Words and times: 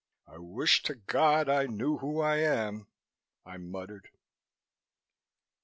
"I 0.25 0.39
wish 0.39 0.81
to 0.89 0.95
God 0.95 1.47
I 1.47 1.67
knew 1.67 1.99
who 1.99 2.21
I 2.21 2.37
am," 2.37 2.87
I 3.45 3.57
muttered. 3.57 4.09